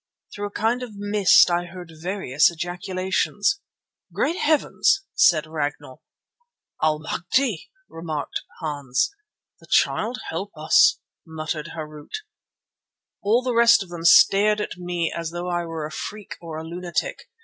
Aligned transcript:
Through 0.33 0.47
a 0.47 0.49
kind 0.49 0.81
of 0.81 0.95
mist 0.97 1.51
I 1.51 1.65
heard 1.65 1.91
various 2.01 2.49
ejaculations: 2.49 3.59
"Great 4.11 4.35
Heavens!" 4.35 5.03
said 5.13 5.45
Ragnall. 5.45 6.01
"Allemagte!" 6.81 7.69
remarked 7.87 8.41
Hans. 8.61 9.11
"The 9.59 9.67
Child 9.67 10.17
help 10.29 10.53
us!" 10.57 10.97
muttered 11.23 11.73
Harût. 11.77 12.13
All 13.21 13.43
the 13.43 13.53
rest 13.53 13.83
of 13.83 13.89
them 13.89 14.03
stared 14.03 14.59
at 14.59 14.75
me 14.75 15.13
as 15.15 15.29
though 15.29 15.47
I 15.49 15.65
were 15.65 15.85
a 15.85 15.91
freak 15.91 16.35
or 16.41 16.57
a 16.57 16.63
lunatic. 16.63 17.29